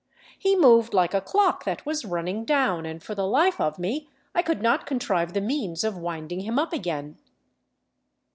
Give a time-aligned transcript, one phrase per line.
[0.35, 4.09] He moved like a clock that was running down, and for the Hfe of me
[4.33, 7.19] I could not contrive the means of winding him up again.